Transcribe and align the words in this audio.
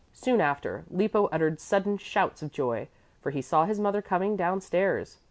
Soon 0.13 0.41
after, 0.41 0.83
Lippo 0.89 1.27
uttered 1.27 1.59
sudden 1.59 1.95
shouts 1.99 2.41
of 2.41 2.51
joy, 2.51 2.87
for 3.21 3.29
he 3.29 3.39
saw 3.43 3.65
his 3.65 3.79
mother 3.79 4.01
coming 4.01 4.35
downstairs. 4.35 5.19